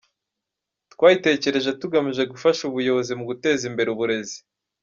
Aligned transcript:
Twayitekereje 0.93 1.71
tugamije 1.81 2.23
gufasha 2.31 2.61
ubuyobozi 2.65 3.11
mu 3.19 3.25
guteza 3.29 3.63
imbere 3.69 3.87
uburezi. 3.91 4.37